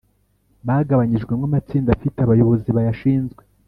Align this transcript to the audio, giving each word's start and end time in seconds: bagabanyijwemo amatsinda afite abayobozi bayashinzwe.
bagabanyijwemo 0.67 1.45
amatsinda 1.49 1.89
afite 1.95 2.17
abayobozi 2.21 2.69
bayashinzwe. 2.77 3.41